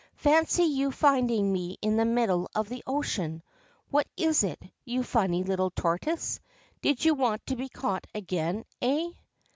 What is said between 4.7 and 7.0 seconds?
you funny little tortoise? Do